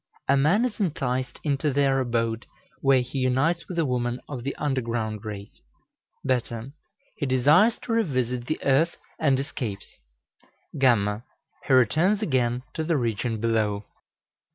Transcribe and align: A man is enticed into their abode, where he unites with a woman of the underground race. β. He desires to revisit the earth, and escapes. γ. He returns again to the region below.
A 0.27 0.35
man 0.35 0.65
is 0.65 0.79
enticed 0.79 1.39
into 1.43 1.71
their 1.71 1.99
abode, 1.99 2.47
where 2.79 3.01
he 3.01 3.19
unites 3.19 3.67
with 3.67 3.77
a 3.77 3.85
woman 3.85 4.19
of 4.27 4.43
the 4.43 4.55
underground 4.55 5.23
race. 5.25 5.61
β. 6.27 6.73
He 7.17 7.27
desires 7.27 7.77
to 7.83 7.91
revisit 7.91 8.47
the 8.47 8.57
earth, 8.63 8.97
and 9.19 9.39
escapes. 9.39 9.99
γ. 10.73 11.21
He 11.67 11.73
returns 11.73 12.23
again 12.23 12.63
to 12.73 12.83
the 12.83 12.97
region 12.97 13.39
below. 13.39 13.85